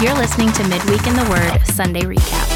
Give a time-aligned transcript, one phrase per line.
[0.00, 2.46] You're listening to Midweek in the Word Sunday Recap.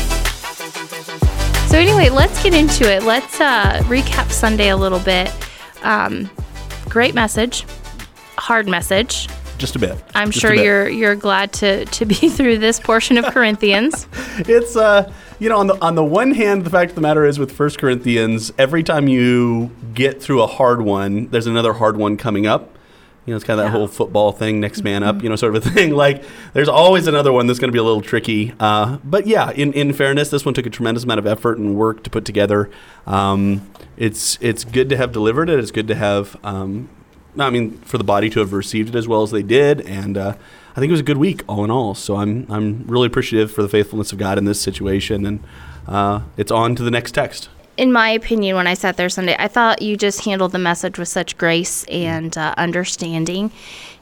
[1.68, 3.02] So, anyway, let's get into it.
[3.02, 5.28] Let's uh, recap Sunday a little bit.
[5.82, 6.30] Um,
[6.88, 7.66] great message,
[8.38, 9.26] hard message.
[9.58, 10.00] Just a bit.
[10.14, 10.64] I'm Just sure bit.
[10.64, 14.06] you're you're glad to to be through this portion of Corinthians.
[14.38, 17.24] It's uh, you know, on the on the one hand, the fact of the matter
[17.24, 21.96] is with First Corinthians, every time you get through a hard one, there's another hard
[21.96, 22.78] one coming up.
[23.24, 23.78] You know, it's kind of that Yeah.
[23.78, 25.94] whole football thing, next man up, you know, sort of a thing.
[25.94, 28.52] Like, there's always another one that's going to be a little tricky.
[28.58, 31.76] Uh, but yeah, in, in fairness, this one took a tremendous amount of effort and
[31.76, 32.68] work to put together.
[33.06, 35.58] Um, it's it's good to have delivered it.
[35.60, 36.88] It's good to have, um,
[37.38, 40.18] I mean, for the body to have received it as well as they did, and
[40.18, 40.34] uh,
[40.72, 41.94] I think it was a good week all in all.
[41.94, 45.40] So I'm I'm really appreciative for the faithfulness of God in this situation, and
[45.86, 47.48] uh, it's on to the next text.
[47.76, 50.98] In my opinion, when I sat there Sunday, I thought you just handled the message
[50.98, 53.50] with such grace and uh, understanding.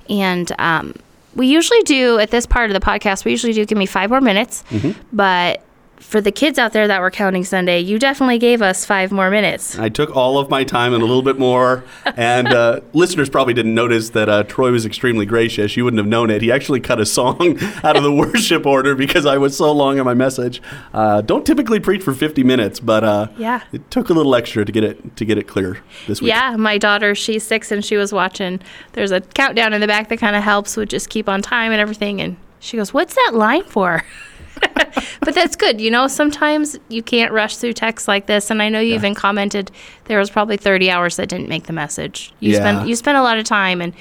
[0.08, 0.94] And um,
[1.36, 4.10] we usually do at this part of the podcast, we usually do give me five
[4.10, 4.64] more minutes.
[5.12, 5.62] But
[6.00, 9.30] for the kids out there that were counting Sunday, you definitely gave us five more
[9.30, 9.78] minutes.
[9.78, 11.84] I took all of my time and a little bit more.
[12.16, 15.76] And uh, listeners probably didn't notice that uh, Troy was extremely gracious.
[15.76, 16.42] You wouldn't have known it.
[16.42, 19.98] He actually cut a song out of the worship order because I was so long
[20.00, 20.60] on my message.
[20.92, 23.62] Uh, don't typically preach for 50 minutes, but uh, Yeah.
[23.72, 25.78] it took a little extra to get it to get it clear
[26.08, 26.30] this week.
[26.30, 28.60] Yeah, my daughter, she's six and she was watching.
[28.94, 31.72] There's a countdown in the back that kind of helps with just keep on time
[31.72, 32.20] and everything.
[32.20, 34.02] And she goes, What's that line for?
[35.20, 35.80] but that's good.
[35.80, 38.50] You know, sometimes you can't rush through text like this.
[38.50, 39.70] And I know you even commented
[40.04, 42.32] there was probably 30 hours that didn't make the message.
[42.40, 42.58] You Yeah.
[42.58, 43.92] spent you spent a lot of time and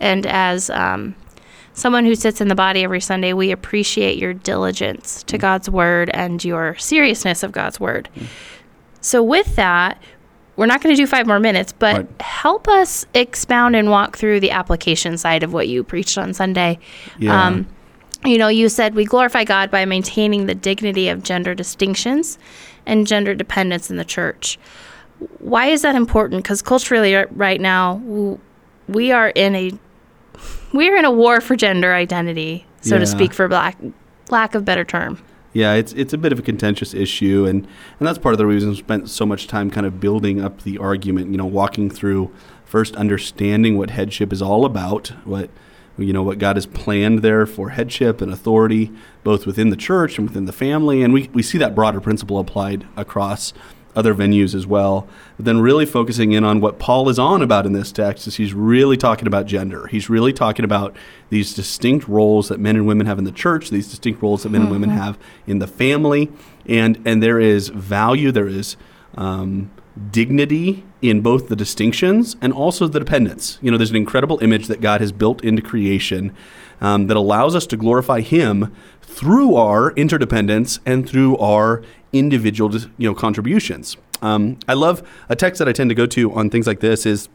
[0.00, 1.14] and as um,
[1.72, 5.26] someone who sits in the body every Sunday, we appreciate your diligence Mm.
[5.26, 8.08] to God's word and your seriousness of God's word.
[9.00, 9.98] So with that,
[10.56, 12.22] we're not going to do five more minutes, but Right.
[12.22, 16.78] help us expound and walk through the application side of what you preached on Sunday.
[17.18, 17.46] Yeah.
[17.46, 17.66] Um,
[18.24, 22.38] you know, you said we glorify God by maintaining the dignity of gender distinctions
[22.86, 24.58] and gender dependence in the church.
[25.38, 26.42] Why is that important?
[26.42, 27.94] Because culturally, uh, right now,
[28.88, 29.72] we are in a
[30.72, 33.00] we are in a war for gender identity, so Yeah.
[33.00, 33.78] to speak, for black
[34.30, 35.18] lack of better term.
[35.52, 37.60] Yeah, it's it's a bit of a contentious issue, and
[37.98, 40.62] and that's part of the reason we spent so much time kind of building up
[40.62, 41.30] the argument.
[41.30, 42.32] You know, walking through
[42.64, 45.48] first understanding what headship is all about, what
[45.96, 48.90] you know what God has planned there for headship and authority,
[49.22, 52.38] both within the church and within the family, and we we see that broader principle
[52.38, 53.52] applied across
[53.96, 55.06] other venues as well.
[55.36, 58.36] But then really focusing in on what Paul is on about in this text is
[58.36, 59.86] he's really talking about gender.
[59.86, 60.96] He's really talking about
[61.30, 64.50] these distinct roles that men and women have in the church, these distinct roles that
[64.50, 66.30] men and women have in the family,
[66.66, 68.76] and and there is value, there is
[69.16, 69.70] um,
[70.10, 73.58] dignity in both the distinctions and also the dependence.
[73.60, 76.34] You know, there's an incredible image that God has built into creation
[76.80, 81.82] um, that allows us to glorify Him through our interdependence and through our
[82.14, 83.98] individual, you know, contributions.
[84.22, 87.04] Um, I love a text that I tend to go to on things like this
[87.04, 87.28] is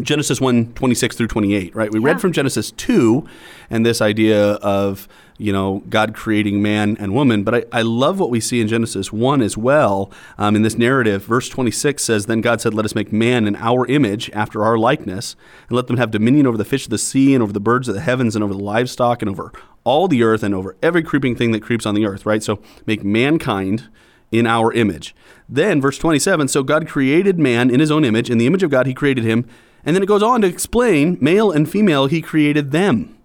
[0.00, 1.92] Genesis 1, 26 through 28, right?
[1.92, 2.06] We Yeah.
[2.06, 3.24] read from Genesis 2
[3.68, 5.06] and this idea of,
[5.38, 7.42] you know, God creating man and woman.
[7.42, 10.10] But I, I love what we see in Genesis 1 as well.
[10.38, 13.54] Um, in this narrative, verse 26 says, Then God said, Let us make man in
[13.56, 15.36] our image, after our likeness,
[15.68, 17.86] and let them have dominion over the fish of the sea, and over the birds
[17.88, 19.52] of the heavens, and over the livestock, and over
[19.84, 22.42] all the earth, and over every creeping thing that creeps on the earth, right?
[22.42, 23.88] So make mankind
[24.30, 25.14] in our image.
[25.48, 28.30] Then, verse 27 so God created man in his own image.
[28.30, 29.44] In the image of God, he created him.
[29.84, 33.16] And then it goes on to explain male and female, he created them,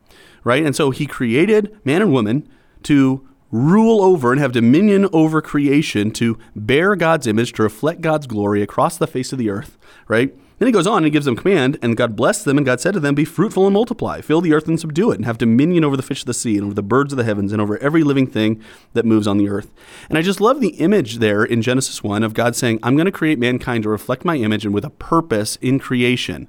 [0.43, 0.65] right?
[0.65, 2.47] And so he created man and woman
[2.83, 8.27] to rule over and have dominion over creation, to bear God's image, to reflect God's
[8.27, 10.35] glory across the face of the earth, right?
[10.59, 12.93] Then he goes on and gives them command, and God blessed them, and God said
[12.93, 15.83] to them, Be fruitful and multiply, fill the earth and subdue it, and have dominion
[15.83, 17.77] over the fish of the sea, and over the birds of the heavens, and over
[17.77, 18.63] every living thing
[18.93, 19.71] that moves on the earth.
[20.09, 23.05] And I just love the image there in Genesis 1 of God saying, I'm going
[23.05, 26.47] to create mankind to reflect my image and with a purpose in creation.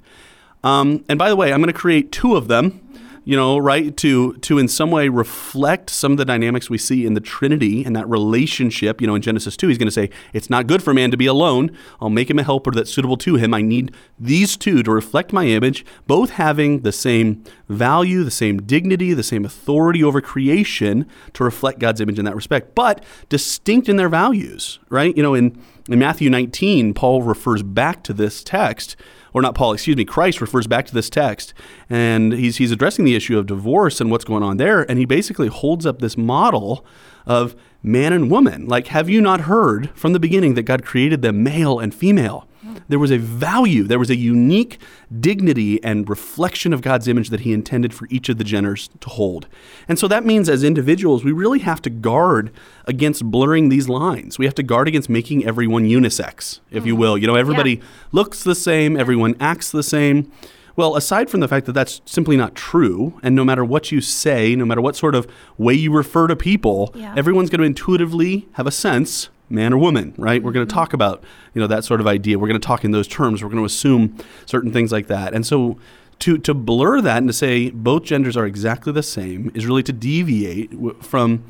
[0.65, 2.81] Um, and by the way, I'm going to create two of them
[3.29, 3.95] you know, right?
[3.99, 7.85] To to in some way reflect some of the dynamics we see in the Trinity
[7.85, 9.03] and that relationship.
[9.03, 11.19] You know, in Genesis two, he's going to say it's not good for man to
[11.19, 11.71] be alone.
[12.01, 13.53] I'll make him a helper that's suitable to him.
[13.53, 18.63] I need these two to reflect my image, both having the same value, the same
[18.63, 23.91] dignity, the same authority over creation to reflect God's image in that respect, but distinct
[23.91, 25.15] in their values, right?
[25.15, 28.97] You know, in in Matthew 19, Paul refers back to this text
[29.39, 31.55] or not Paul, excuse me, Christ refers back to this text,
[31.89, 35.05] and he's he's addressing the issue of divorce and what's going on there, and he
[35.05, 36.85] basically holds up this model
[37.27, 38.67] of man and woman.
[38.67, 42.48] Like, have you not heard from the beginning that God created them male and female?
[42.89, 44.81] There was a value, there was a unique
[45.21, 49.09] dignity and reflection of God's image that He intended for each of the genders to
[49.09, 49.47] hold.
[49.89, 52.51] And so that means as individuals, we really have to guard
[52.87, 54.39] against blurring these lines.
[54.39, 57.01] We have to guard against making everyone unisex, if you mm-hmm.
[57.01, 57.19] will.
[57.19, 57.83] You know, everybody Yeah.
[58.13, 60.31] looks the same, everyone acts the same.
[60.77, 64.01] Well, aside from the fact that that's simply not true, and no matter what you
[64.01, 65.27] say, no matter what sort of
[65.57, 67.15] way you refer to people, Yeah.
[67.17, 70.43] everyone's going to intuitively have a sense, man or woman, right?
[70.43, 70.79] We're going to mm-hmm.
[70.79, 71.23] talk about,
[71.55, 72.39] you know, that sort of idea.
[72.39, 73.43] We're going to talk in those terms.
[73.43, 74.17] We're going to assume
[74.47, 75.35] certain things like that.
[75.35, 75.79] And so
[76.21, 79.83] to to blur that and to say both genders are exactly the same is really
[79.85, 81.45] to deviate w- from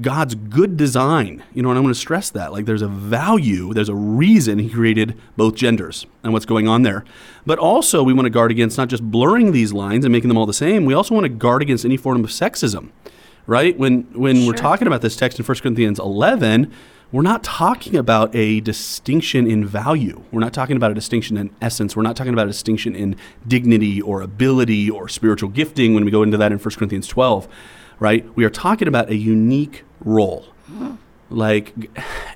[0.00, 1.42] God's good design.
[1.52, 2.52] You know, and I'm going to stress that.
[2.52, 6.82] Like there's a value, there's a reason he created both genders and what's going on
[6.82, 7.04] there.
[7.44, 10.38] But also we want to guard against not just blurring these lines and making them
[10.38, 12.90] all the same, we also want to guard against any form of sexism.
[13.48, 13.76] Right?
[13.78, 16.70] When when we're talking about this text in 1 Corinthians 11,
[17.10, 20.22] we're not talking about a distinction in value.
[20.30, 21.96] We're not talking about a distinction in essence.
[21.96, 23.16] We're not talking about a distinction in
[23.46, 27.48] dignity or ability or spiritual gifting when we go into that in 1 Corinthians 12,
[27.98, 28.28] right?
[28.36, 30.44] We are talking about a unique role.
[31.30, 31.74] Like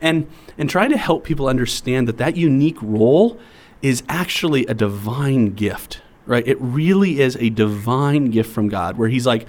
[0.01, 0.27] and
[0.57, 3.39] and trying to help people understand that that unique role
[3.83, 6.47] is actually a divine gift, right?
[6.47, 9.47] It really is a divine gift from God where he's like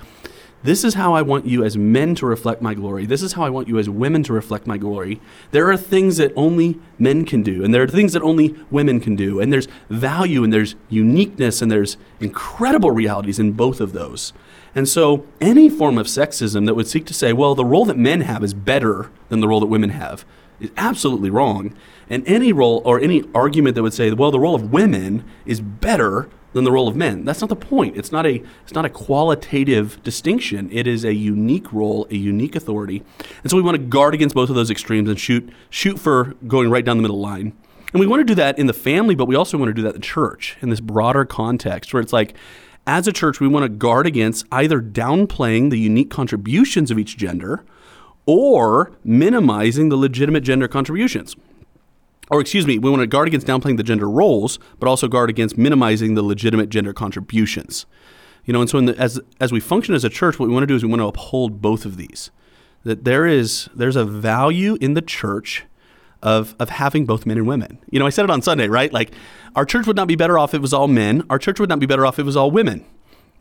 [0.63, 3.05] this is how I want you as men to reflect my glory.
[3.05, 5.19] This is how I want you as women to reflect my glory.
[5.51, 8.99] There are things that only men can do, and there are things that only women
[8.99, 9.39] can do.
[9.39, 14.31] And there's value, and there's uniqueness, and there's incredible realities in both of those.
[14.73, 17.97] And so, any form of sexism that would seek to say, well, the role that
[17.97, 20.25] men have is better than the role that women have,
[20.65, 21.75] is absolutely wrong.
[22.09, 25.61] And any role or any argument that would say, well, the role of women is
[25.61, 27.25] better than the role of men.
[27.25, 27.97] That's not the point.
[27.97, 30.69] It's not a it's not a qualitative distinction.
[30.71, 33.03] It is a unique role, a unique authority.
[33.41, 36.35] And so we want to guard against both of those extremes and shoot shoot for
[36.47, 37.53] going right down the middle line.
[37.91, 39.83] And we want to do that in the family, but we also want to do
[39.83, 42.33] that in the church in this broader context where it's like
[42.87, 47.17] as a church we want to guard against either downplaying the unique contributions of each
[47.17, 47.63] gender
[48.25, 51.35] or minimizing the legitimate gender contributions
[52.29, 55.29] or excuse me, we want to guard against downplaying the gender roles, but also guard
[55.29, 57.85] against minimizing the legitimate gender contributions.
[58.45, 60.63] You know, and so the, as as we function as a church, what we want
[60.63, 62.31] to do is we want to uphold both of these.
[62.83, 65.65] That there is there's a value in the church
[66.21, 67.79] of of having both men and women.
[67.89, 68.91] You know, I said it on Sunday, right?
[68.91, 69.13] Like
[69.55, 71.23] our church would not be better off if it was all men.
[71.29, 72.85] Our church would not be better off if it was all women.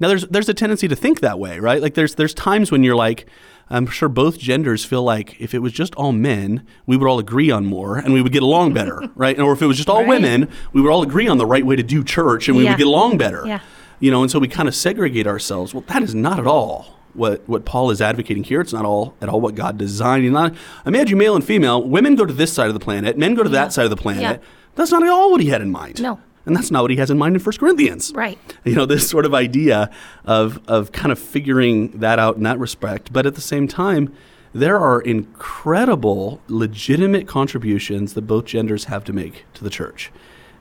[0.02, 1.80] Now there's there's a tendency to think that way, right?
[1.80, 3.26] Like there's there's times when you're like
[3.70, 7.18] I'm sure both genders feel like if it was just all men, we would all
[7.18, 9.38] agree on more and we would get along better, right?
[9.38, 10.08] Or if it was just all Right.
[10.08, 12.72] women, we would all agree on the right way to do church and we Yeah.
[12.72, 13.44] would get along better.
[13.46, 13.60] Yeah.
[14.00, 15.72] You know, and so we kind of segregate ourselves.
[15.72, 18.60] Well, that is not at all what what Paul is advocating here.
[18.60, 20.24] It's not all at all what God designed.
[20.24, 20.52] He's not
[20.84, 21.80] imagine male and female.
[21.82, 23.96] Women go to this side of the planet, men go to that side of the
[23.96, 24.22] planet.
[24.22, 24.36] Yeah.
[24.74, 26.02] That's not at all what he had in mind.
[26.02, 26.18] No.
[26.44, 28.12] And that's not what he has in mind in 1 Corinthians.
[28.14, 28.38] Right.
[28.64, 29.90] you know this sort of idea
[30.24, 33.12] of of kind of figuring that out in that respect.
[33.12, 34.14] But at the same time
[34.54, 40.10] there are incredible legitimate contributions that both genders have to make to the church.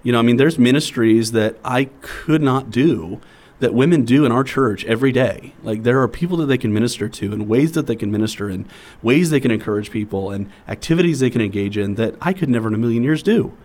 [0.04, 3.22] You know i mean there's ministries that i could not do
[3.60, 5.54] that women do in our church every day.
[5.62, 8.50] Like there are people that they can minister to and ways that they can minister
[8.50, 8.68] and
[9.04, 12.68] ways they can encourage people and activities they can engage in that i could never
[12.68, 13.56] in a million years do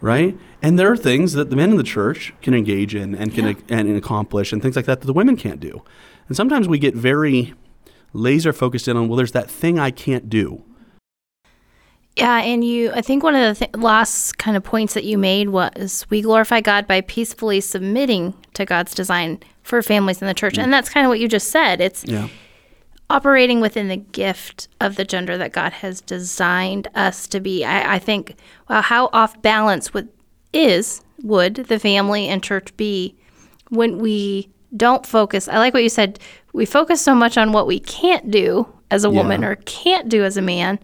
[0.00, 0.36] right?
[0.62, 3.46] And there are things that the men in the church can engage in and can
[3.46, 3.54] Yeah.
[3.68, 5.82] and, accomplish, and things like that that the women can't do.
[6.28, 7.54] And sometimes we get very
[8.12, 10.62] laser focused in on well, there's that thing I can't do.
[12.16, 15.16] Yeah, and you, I think one of the th- last kind of points that you
[15.16, 20.34] made was we glorify God by peacefully submitting to God's design for families in the
[20.34, 20.54] church.
[20.54, 20.64] Mm.
[20.64, 21.80] And that's kind of what you just said.
[21.80, 22.26] It's Yeah,
[23.10, 27.64] operating within the gift of the gender that God has designed us to be.
[27.64, 28.36] I, I think,
[28.68, 30.08] wow, how off balance would
[30.52, 33.14] is would the family and church be
[33.70, 35.48] when we don't focus?
[35.48, 36.18] I like what you said.
[36.52, 40.24] We focus so much on what we can't do as a woman or can't do
[40.24, 40.78] as a man.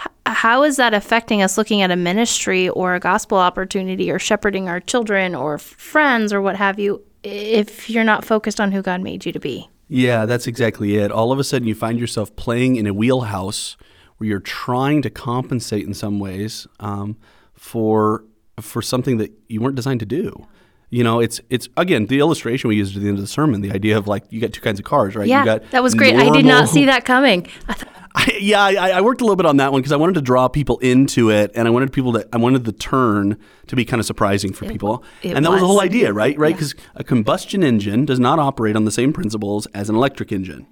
[0.00, 4.18] H- How is that affecting us looking at a ministry or a gospel opportunity or
[4.18, 8.82] shepherding our children or friends or what have you if you're not focused on who
[8.82, 9.68] God made you to be?
[9.92, 11.10] Yeah, that's exactly it.
[11.10, 13.76] All of a sudden, you find yourself playing in a wheelhouse
[14.16, 17.16] where you're trying to compensate in some ways um,
[17.54, 18.24] for
[18.60, 20.46] for something that you weren't designed to do.
[20.90, 23.60] You know, it's it's again the illustration we used at the end of the sermon.
[23.60, 25.26] The idea of like you got two kinds of cars, right?
[25.26, 26.16] Yeah, you got that was great.
[26.16, 27.46] I did not see that coming.
[27.68, 27.74] I
[28.14, 30.20] I, yeah, I, I worked a little bit on that one because I wanted to
[30.20, 32.28] draw people into it, and I wanted people to.
[32.32, 35.60] I wanted the turn to be kind of surprising for people, it and that was
[35.60, 36.36] the whole idea, right?
[36.36, 36.54] Right?
[36.54, 40.66] Because a combustion engine does not operate on the same principles as an electric engine,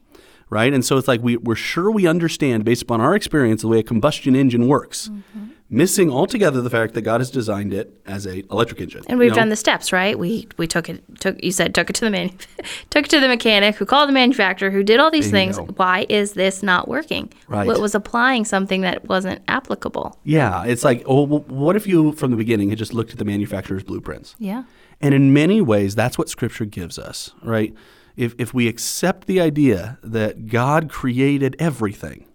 [0.51, 0.73] right?
[0.73, 3.79] And so it's like we, we're sure we understand, based upon our experience, the way
[3.79, 5.09] a combustion engine works.
[5.09, 5.47] Mm-hmm.
[5.71, 9.03] Missing altogether the fact that God has designed it as a electric engine.
[9.07, 9.37] And we've you know?
[9.37, 10.19] done the steps, right?
[10.19, 12.31] We we took it took you said took it to the man
[12.91, 15.59] took it to the mechanic who called the manufacturer who did all these there things.
[15.77, 17.31] Why is this not working?
[17.49, 17.67] Right.
[17.67, 20.19] What was applying something that wasn't applicable?
[20.25, 23.19] Yeah, it's like, oh, well, what if you from the beginning had just looked at
[23.19, 24.37] the manufacturer's blueprints?
[24.39, 24.63] Yeah.
[25.03, 27.75] And in many ways, that's what Scripture gives us, right?
[28.19, 32.27] If, if we accept the idea that God created everything,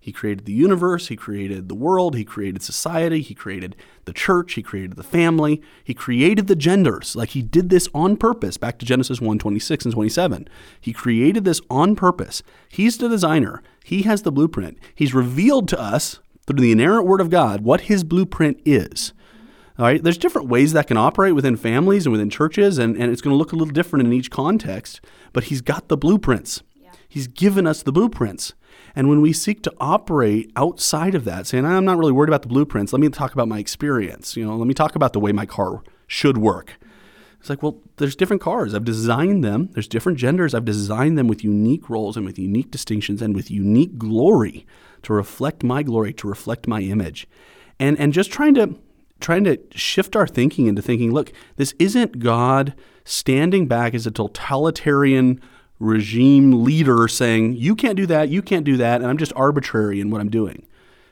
[0.00, 4.54] He created the universe, He created the world, He created society, He created the church,
[4.54, 7.14] He created the family, He created the genders.
[7.14, 8.56] Like He did this on purpose.
[8.56, 10.48] Back to Genesis 1 26 and 27.
[10.80, 12.42] He created this on purpose.
[12.70, 14.78] He's the designer, He has the blueprint.
[14.94, 19.12] He's revealed to us through the inerrant Word of God what His blueprint is.
[19.78, 23.12] All right, there's different ways that can operate within families and within churches, and, and
[23.12, 25.00] it's going to look a little different in each context,
[25.32, 26.64] but he's got the blueprints.
[26.74, 26.90] Yeah.
[27.08, 28.54] He's given us the blueprints.
[28.96, 32.42] And when we seek to operate outside of that, saying, I'm not really worried about
[32.42, 34.36] the blueprints, let me talk about my experience.
[34.36, 36.74] You know, let me talk about the way my car should work.
[37.38, 38.74] It's like, well, there's different cars.
[38.74, 39.68] I've designed them.
[39.74, 40.54] There's different genders.
[40.54, 44.66] I've designed them with unique roles and with unique distinctions and with unique glory
[45.02, 47.28] to reflect my glory, to reflect my image.
[47.78, 48.76] And and just trying to
[49.20, 54.10] trying to shift our thinking into thinking, look, this isn't God standing back as a
[54.10, 55.40] totalitarian
[55.80, 60.00] regime leader saying, you can't do that, you can't do that, and I'm just arbitrary
[60.00, 60.66] in what I'm doing.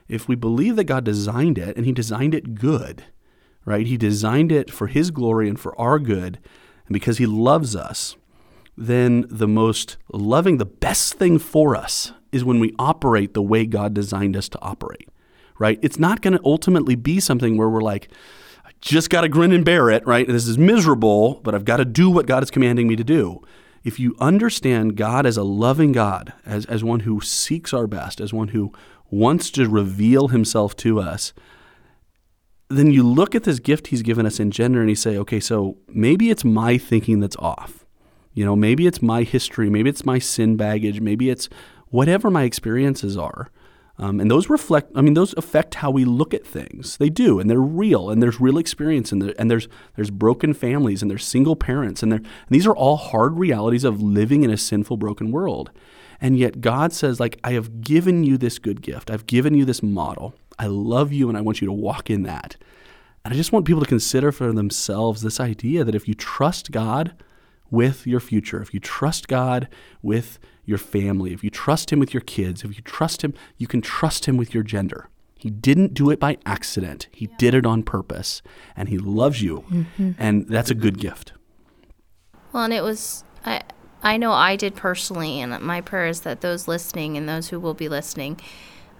[0.08, 3.04] If we believe that God designed it and He designed it good,
[3.64, 3.86] right?
[3.86, 6.38] He designed it for His glory and for our good,
[6.86, 8.16] and because He loves us,
[8.76, 13.64] then the most loving, the best thing for us is when we operate the way
[13.64, 15.08] God designed us to operate
[15.58, 15.78] right?
[15.82, 18.08] It's not going to ultimately be something where we're like,
[18.64, 20.26] I just got to grin and bear it, right?
[20.26, 23.42] This is miserable, but I've got to do what God is commanding me to do.
[23.84, 28.20] If you understand God as a loving God, as, as one who seeks our best,
[28.20, 28.72] as one who
[29.10, 31.32] wants to reveal himself to us,
[32.68, 35.38] then you look at this gift he's given us in gender and you say, okay,
[35.38, 37.84] so maybe it's my thinking that's off.
[38.34, 41.48] You know, maybe it's my history, maybe it's my sin baggage, maybe it's
[41.88, 43.50] whatever my experiences are.
[43.98, 46.98] Um, and those reflect, I mean, those affect how we look at things.
[46.98, 50.52] They do, and they're real, and there's real experience, and, there, and there's there's broken
[50.52, 54.50] families, and there's single parents, and, and these are all hard realities of living in
[54.50, 55.70] a sinful, broken world.
[56.20, 59.10] And yet God says, like, I have given you this good gift.
[59.10, 60.34] I've given you this model.
[60.58, 62.56] I love you, and I want you to walk in that.
[63.24, 66.70] And I just want people to consider for themselves this idea that if you trust
[66.70, 67.14] God
[67.70, 69.68] with your future, if you trust God
[70.00, 73.66] with your family, if you trust Him with your kids, if you trust Him, you
[73.66, 75.08] can trust Him with your gender.
[75.38, 77.08] He didn't do it by accident.
[77.12, 77.36] He yeah.
[77.38, 78.42] did it on purpose.
[78.74, 79.64] And He loves you.
[79.70, 80.12] Mm-hmm.
[80.18, 81.32] And that's a good gift.
[82.52, 83.62] Well, and it was, I,
[84.02, 87.60] I know I did personally, and my prayer is that those listening and those who
[87.60, 88.40] will be listening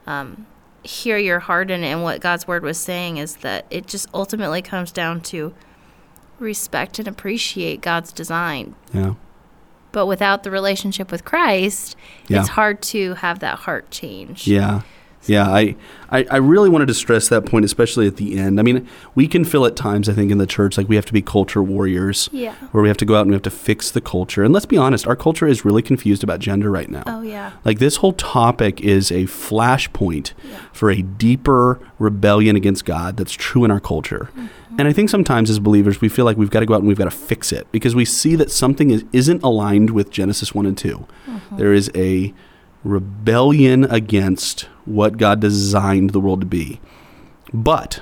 [0.06, 0.46] um,
[0.82, 4.62] hear your heart and, and what God's word was saying is that it just ultimately
[4.62, 5.54] comes down to
[6.38, 8.74] respect and appreciate God's design.
[8.92, 9.14] Yeah.
[9.96, 11.96] But without the relationship with Christ,
[12.28, 12.40] yeah.
[12.40, 14.46] it's hard to have that heart change.
[14.46, 14.82] Yeah.
[15.28, 15.76] Yeah, I,
[16.10, 18.60] I, I, really wanted to stress that point, especially at the end.
[18.60, 21.06] I mean, we can feel at times, I think, in the church, like we have
[21.06, 22.28] to be culture warriors.
[22.32, 22.54] Yeah.
[22.70, 24.44] Where we have to go out and we have to fix the culture.
[24.44, 27.02] And let's be honest, our culture is really confused about gender right now.
[27.06, 27.52] Oh, yeah.
[27.64, 30.60] Like this whole topic is a flashpoint yeah.
[30.72, 34.30] for a deeper rebellion against God that's true in our culture.
[34.32, 34.46] Mm-hmm.
[34.78, 36.88] And I think sometimes as believers, we feel like we've got to go out and
[36.88, 40.54] we've got to fix it because we see that something is, isn't aligned with Genesis
[40.54, 41.06] 1 and 2.
[41.26, 41.56] Mm-hmm.
[41.56, 42.34] There is a
[42.86, 46.80] rebellion against what God designed the world to be.
[47.52, 48.00] But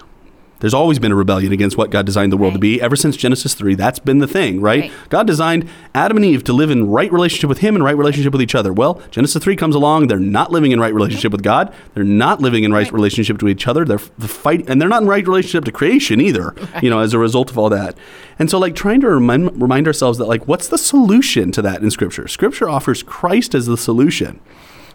[0.64, 2.56] there's always been a rebellion against what God designed the world right.
[2.56, 2.80] to be.
[2.80, 4.84] Ever since Genesis 3, that's been the thing, right?
[4.84, 4.92] right?
[5.10, 8.32] God designed Adam and Eve to live in right relationship with Him and right relationship
[8.32, 8.72] with each other.
[8.72, 10.06] Well, Genesis 3 comes along.
[10.06, 11.74] They're not living in right relationship with God.
[11.92, 12.92] They're not living in right, right.
[12.94, 13.84] relationship to each other.
[13.84, 17.18] They're fighting, and they're not in right relationship to creation either, you know, as a
[17.18, 17.94] result of all that.
[18.38, 21.82] And so, like, trying to remind, remind ourselves that, like, what's the solution to that
[21.82, 22.26] in Scripture?
[22.26, 24.40] Scripture offers Christ as the solution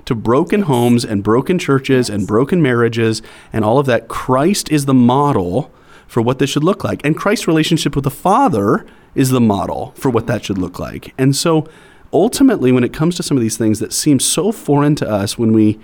[0.05, 2.15] to broken homes and broken churches yes.
[2.15, 3.21] and broken marriages
[3.53, 4.07] and all of that.
[4.07, 5.71] Christ is the model
[6.07, 7.05] for what this should look like.
[7.05, 11.13] And Christ's relationship with the Father is the model for what that should look like.
[11.17, 11.67] And so
[12.11, 15.37] ultimately, when it comes to some of these things that seem so foreign to us
[15.37, 15.79] when we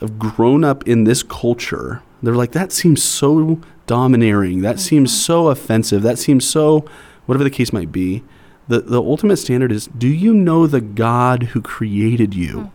[0.00, 4.60] have grown up in this culture, they're like, that seems so domineering.
[4.60, 5.20] That seems mm-hmm.
[5.20, 6.02] so offensive.
[6.02, 6.84] That seems so,
[7.26, 8.24] whatever the case might be.
[8.68, 12.56] The, the ultimate standard is do you know the God who created you?
[12.56, 12.72] Mm.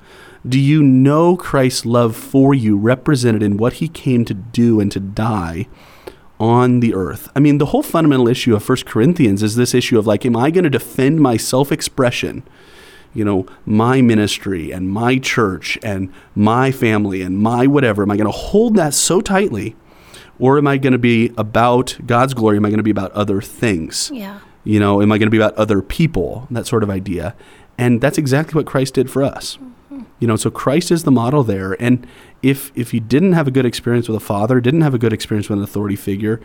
[0.48, 4.92] Do you know Christ's love for you represented in what he came to do and
[4.92, 5.68] to die
[6.40, 7.30] on the earth?
[7.36, 10.36] I mean, the whole fundamental issue of 1 Corinthians is this issue of like, am
[10.36, 12.44] I going to defend my self expression
[13.14, 18.04] you know, my ministry and my church and my family and my whatever?
[18.04, 19.76] Am I going to hold that so tightly?
[20.40, 22.58] Or am I going to be about God's glory?
[22.58, 24.10] Am I going to be about other things?
[24.14, 24.40] Yeah.
[24.64, 26.48] You know, am I going to be about other people?
[26.52, 27.36] That sort of idea.
[27.82, 29.58] And that's exactly what Christ did for us.
[29.58, 30.04] Mm-hmm.
[30.20, 31.74] You know, so Christ is the model there.
[31.82, 32.06] And
[32.42, 35.14] if if you didn't have a good experience with a father, didn't have a good
[35.14, 36.40] experience with an authority figure,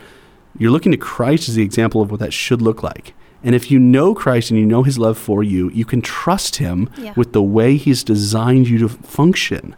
[0.59, 3.13] you're looking to Christ as the example of what that should look like.
[3.45, 6.57] And if you know Christ and you know his love for you, you can trust
[6.57, 7.13] him Yeah.
[7.17, 9.77] with the way he's designed you to function.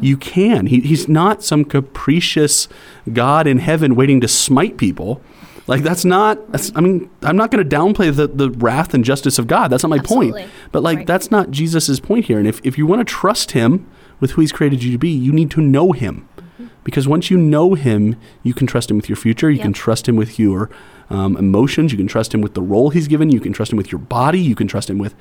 [0.00, 0.66] You can.
[0.66, 2.68] He, he's not some capricious
[3.12, 5.20] God in heaven waiting to smite people.
[5.68, 6.50] Like that's not.
[6.50, 9.68] That's, I mean, I'm not going to downplay the, the wrath and justice of God.
[9.68, 10.32] That's not my Absolutely.
[10.42, 10.50] point.
[10.72, 11.06] But like Right.
[11.06, 12.38] that's not Jesus's point here.
[12.38, 13.86] And if if you want to trust Him
[14.20, 16.28] with who He's created you to be, you need to know Him.
[16.84, 19.50] Because once you know Him, you can trust Him with your future.
[19.50, 20.70] You can trust Him with your
[21.10, 21.92] um, emotions.
[21.92, 23.30] You can trust Him with the role He's given.
[23.30, 24.40] You can trust Him with your body.
[24.40, 25.14] You can trust Him with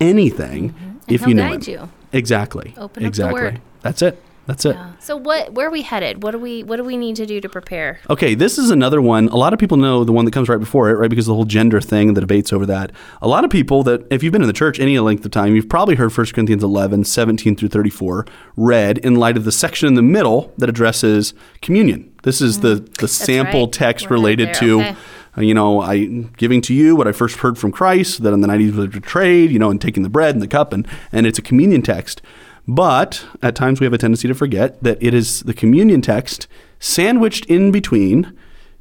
[0.00, 0.74] anything
[1.08, 1.80] if he'll you know guide Him.
[1.80, 1.90] you.
[2.12, 2.74] Exactly.
[2.78, 3.40] Open exactly.
[3.42, 3.60] Word.
[3.82, 4.20] That's it.
[4.50, 4.74] That's it.
[4.74, 4.90] Yeah.
[4.98, 6.24] So what where are we headed?
[6.24, 8.00] What do we what do we need to do to prepare?
[8.10, 9.28] Okay, this is another one.
[9.28, 11.08] A lot of people know the one that comes right before it, right?
[11.08, 12.90] Because of the whole gender thing, the debates over that.
[13.22, 15.54] A lot of people that, if you've been in the church any length of time,
[15.54, 18.26] you've probably heard 1 Corinthians 11, 17 through 34
[18.56, 22.12] read in light of the section in the middle that addresses communion.
[22.24, 23.72] This is the, the sample right.
[23.72, 24.80] text We're related to.
[24.80, 24.96] Okay.
[25.38, 26.06] uh, You know, I
[26.38, 28.88] giving to you what I first heard from Christ, that on the night he was
[28.88, 31.82] betrayed, you know, and taking the bread and the cup, and, and it's a communion
[31.82, 32.20] text.
[32.70, 36.46] But at times we have a tendency to forget that it is the communion text
[36.78, 38.32] sandwiched in between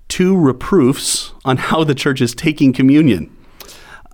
[0.08, 3.36] two reproofs on how the church is taking communion.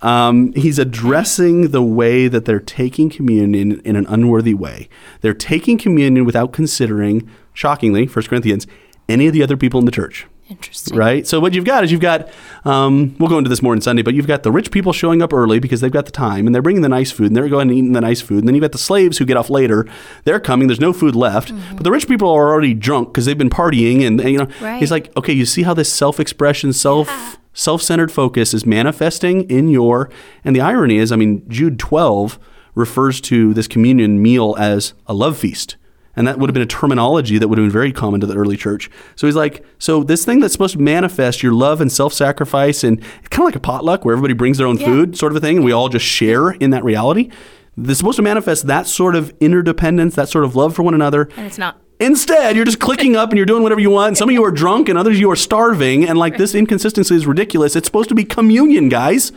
[0.00, 4.88] Um, he's addressing the way that they're taking communion in an unworthy way.
[5.20, 8.66] They're taking communion without considering, shockingly, 1 Corinthians,
[9.10, 10.96] any of the other people in the church Interesting.
[10.96, 11.26] right?
[11.26, 12.28] So what you've got is you've got
[12.64, 15.20] um, we'll go into this more on Sunday, but you've got the rich people showing
[15.22, 17.48] up early because they've got the time and they're bringing the nice food and they're
[17.48, 19.50] going and eating the nice food, and then you've got the slaves who get off
[19.50, 19.86] later.
[20.24, 20.68] They're coming.
[20.68, 24.06] There's no food left, but the rich people are already drunk because they've been partying,
[24.06, 24.78] and, and, you know Right.
[24.78, 30.10] he's like, okay, you see how this self-expression, self self-centered focus is manifesting in your,
[30.44, 32.38] and the irony is, I mean, Jude 12
[32.74, 35.76] refers to this communion meal as a love feast.
[36.16, 38.34] And that would have been a terminology that would have been very common to the
[38.34, 38.90] early church.
[39.16, 42.82] So he's like, so this thing that's supposed to manifest your love and self sacrifice,
[42.82, 43.00] and
[43.30, 44.86] kind of like a potluck where everybody brings their own Yeah.
[44.86, 47.30] food, sort of a thing, and we all just share in that reality.
[47.76, 51.28] They're supposed to manifest that sort of interdependence, that sort of love for one another.
[51.36, 54.18] And it's not Instead, you're just clicking up and you're doing whatever you want.
[54.18, 56.06] Some of you are drunk and others you are starving.
[56.06, 57.74] And like this inconsistency is ridiculous.
[57.74, 59.32] It's supposed to be communion, guys.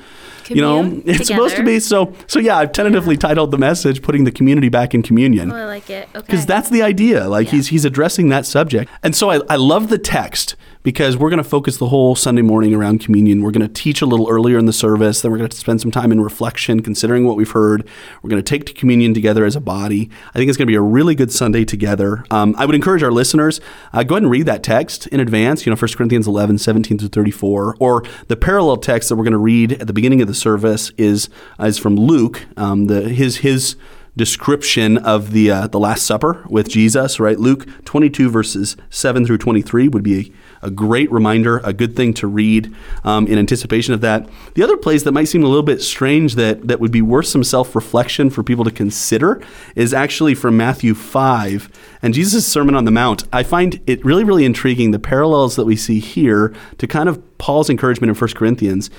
[0.49, 2.13] You know, it's supposed to be so.
[2.27, 5.65] So yeah, I've tentatively titled the message "Putting the Community Back in Communion." oh, I
[5.65, 6.09] like it.
[6.15, 6.25] Okay.
[6.25, 7.27] because that's the idea.
[7.27, 7.51] Like Yeah.
[7.53, 11.43] he's he's addressing that subject, and so I, I love the text because we're going
[11.43, 13.43] to focus the whole Sunday morning around communion.
[13.43, 15.81] We're going to teach a little earlier in the service, then we're going to spend
[15.81, 17.87] some time in reflection, considering what we've heard.
[18.23, 20.09] We're going to take to communion together as a body.
[20.29, 22.23] I think it's going to be a really good Sunday together.
[22.31, 23.59] Um, I would encourage our listeners
[23.91, 25.65] uh, go ahead and read that text in advance.
[25.65, 29.33] You know, 1 Corinthians 11, 17 through 34, or the parallel text that we're going
[29.33, 32.45] to read at the beginning of the service is is from Luke.
[32.57, 33.75] Um, the his his
[34.19, 37.39] description of the uh, the Last Supper with Jesus, right?
[37.39, 42.13] Luke 22 verses 7 through 23 would be a, a great reminder, a good thing
[42.15, 42.75] to read
[43.05, 44.29] um, in anticipation of that.
[44.55, 47.27] The other place that might seem a little bit strange that that would be worth
[47.27, 49.41] some self reflection for people to consider
[49.75, 51.69] is actually from Matthew 5
[52.01, 53.23] and Jesus' Sermon on the Mount.
[53.31, 57.23] I find it really really intriguing the parallels that we see here to kind of
[57.39, 58.89] Paul's encouragement in 1 Corinthians.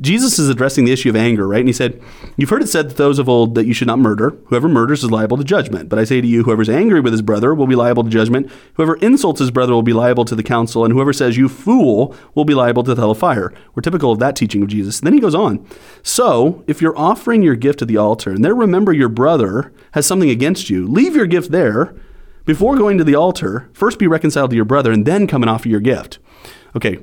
[0.00, 1.60] Jesus is addressing the issue of anger, right?
[1.60, 2.00] And he said,
[2.36, 4.36] You've heard it said that those of old that you should not murder.
[4.46, 5.88] Whoever murders is liable to judgment.
[5.88, 8.52] But I say to you, whoever's angry with his brother will be liable to judgment.
[8.74, 10.84] Whoever insults his brother will be liable to the council.
[10.84, 13.52] And whoever says, You fool, will be liable to the hell of fire.
[13.74, 15.00] We're typical of that teaching of Jesus.
[15.00, 15.66] And then he goes on.
[16.02, 20.06] So, if you're offering your gift at the altar and there remember your brother has
[20.06, 21.94] something against you, leave your gift there.
[22.44, 25.50] Before going to the altar, first be reconciled to your brother and then come and
[25.50, 26.18] offer your gift.
[26.74, 26.98] Okay,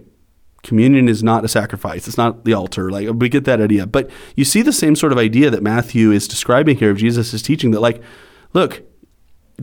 [0.65, 2.07] communion is not a sacrifice.
[2.07, 2.89] It's not the altar.
[2.89, 3.85] Like we get that idea.
[3.85, 7.33] But you see the same sort of idea that Matthew is describing here of Jesus'
[7.33, 8.01] is teaching that like,
[8.53, 8.83] look,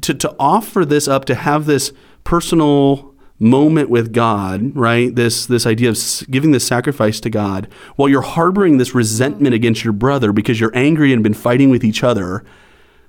[0.00, 1.92] to, to offer this up, to have this
[2.24, 5.14] personal moment with God, right?
[5.14, 5.98] This this idea of
[6.30, 10.76] giving this sacrifice to God while you're harboring this resentment against your brother because you're
[10.76, 12.44] angry and been fighting with each other.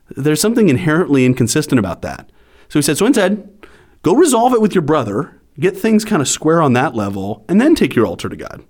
[0.09, 2.31] There's something inherently inconsistent about that.
[2.67, 3.67] So he said, so instead,
[4.01, 7.59] go resolve it with your brother, get things kind of square on that level, and
[7.59, 8.63] then take your altar to God.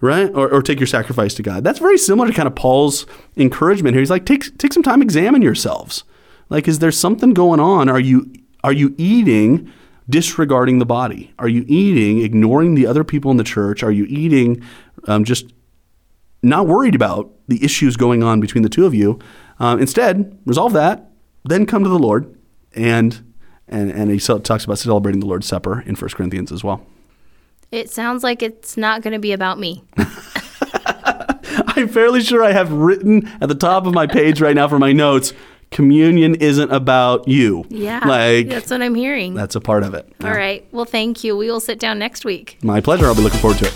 [0.00, 0.30] Right?
[0.34, 1.62] Or, or take your sacrifice to God.
[1.62, 3.06] That's very similar to kind of Paul's
[3.36, 4.00] encouragement here.
[4.00, 6.02] He's like, take, take some time, examine yourselves.
[6.48, 7.88] Like, is there something going on?
[7.88, 8.32] Are you
[8.64, 9.72] are you eating
[10.08, 11.32] disregarding the body?
[11.38, 13.82] Are you eating ignoring the other people in the church?
[13.82, 14.62] Are you eating
[15.08, 15.52] um, just
[16.42, 19.18] not worried about the issues going on between the two of you?
[19.58, 21.10] Um, instead, resolve that,
[21.44, 22.36] then come to the Lord,
[22.74, 23.31] and
[23.72, 26.86] and and he talks about celebrating the Lord's Supper in 1 Corinthians as well.
[27.70, 29.82] It sounds like it's not going to be about me.
[31.74, 34.78] I'm fairly sure I have written at the top of my page right now for
[34.78, 35.32] my notes.
[35.70, 37.64] Communion isn't about you.
[37.70, 38.06] Yeah.
[38.06, 39.32] like that's what I'm hearing.
[39.32, 40.06] that's a part of it.
[40.22, 40.66] All right.
[40.70, 41.34] Well, thank you.
[41.34, 42.58] We will sit down next week.
[42.62, 43.06] My pleasure.
[43.06, 43.72] I'll be looking forward to it.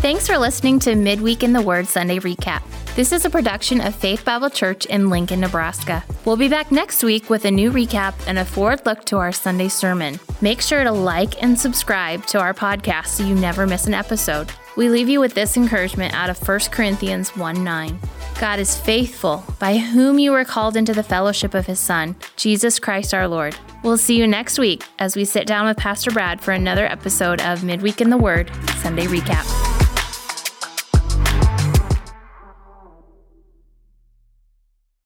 [0.00, 2.62] Thanks for listening to Midweek in the Word Sunday Recap.
[2.98, 6.02] This is a production of Faith Bible Church in Lincoln, Nebraska.
[6.24, 9.30] We'll be back next week with a new recap and a forward look to our
[9.30, 10.18] Sunday sermon.
[10.40, 14.50] Make sure to like and subscribe to our podcast so you never miss an episode.
[14.76, 18.00] We leave you with this encouragement out of 1 Corinthians 1 9.
[18.40, 22.80] God is faithful, by whom you were called into the fellowship of his Son, Jesus
[22.80, 23.54] Christ our Lord.
[23.84, 27.40] We'll see you next week as we sit down with Pastor Brad for another episode
[27.42, 28.50] of Midweek in the Word
[28.82, 29.87] Sunday Recap.